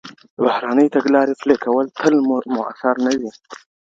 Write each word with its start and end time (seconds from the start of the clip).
د 0.35 0.37
بهرنی 0.45 0.87
تګلاري 0.95 1.33
پلي 1.41 1.55
کول 1.65 1.85
تل 1.97 2.13
مؤثر 2.55 2.95
نه 3.05 3.11
وي. 3.19 3.31